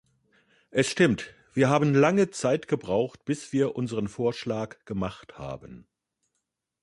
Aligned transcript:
Es 0.71 0.89
stimmt, 0.89 1.31
wir 1.53 1.69
haben 1.69 1.93
lange 1.93 2.31
Zeit 2.31 2.67
gebraucht, 2.67 3.23
bis 3.23 3.53
wir 3.53 3.75
unseren 3.75 4.07
Vorschlag 4.07 4.83
gemacht 4.85 5.37
haben. 5.37 5.85